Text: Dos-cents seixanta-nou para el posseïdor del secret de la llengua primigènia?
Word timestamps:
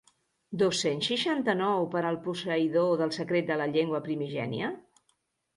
Dos-cents 0.61 1.09
seixanta-nou 1.11 1.85
para 1.95 2.13
el 2.13 2.17
posseïdor 2.29 2.97
del 3.03 3.13
secret 3.19 3.49
de 3.53 3.59
la 3.63 3.71
llengua 3.77 4.03
primigènia? 4.09 4.73